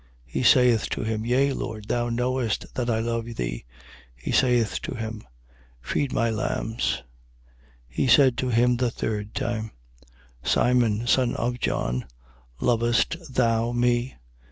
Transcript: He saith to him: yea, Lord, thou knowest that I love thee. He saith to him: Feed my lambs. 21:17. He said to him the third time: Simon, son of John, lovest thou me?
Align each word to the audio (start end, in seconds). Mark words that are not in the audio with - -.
He 0.25 0.41
saith 0.41 0.89
to 0.89 1.03
him: 1.03 1.27
yea, 1.27 1.53
Lord, 1.53 1.87
thou 1.87 2.09
knowest 2.09 2.65
that 2.73 2.89
I 2.89 2.97
love 3.01 3.35
thee. 3.35 3.65
He 4.15 4.31
saith 4.31 4.81
to 4.81 4.95
him: 4.95 5.21
Feed 5.79 6.11
my 6.11 6.31
lambs. 6.31 7.03
21:17. 7.89 7.89
He 7.89 8.07
said 8.07 8.37
to 8.39 8.49
him 8.49 8.77
the 8.77 8.89
third 8.89 9.35
time: 9.35 9.69
Simon, 10.41 11.05
son 11.05 11.35
of 11.35 11.59
John, 11.59 12.05
lovest 12.59 13.15
thou 13.31 13.73
me? 13.73 14.15